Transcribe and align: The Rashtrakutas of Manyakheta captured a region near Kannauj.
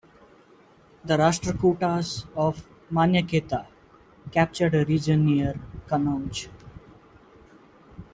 The 1.05 1.15
Rashtrakutas 1.15 2.25
of 2.35 2.67
Manyakheta 2.91 3.67
captured 4.31 4.73
a 4.73 4.83
region 4.83 5.27
near 5.27 5.53
Kannauj. 5.87 6.47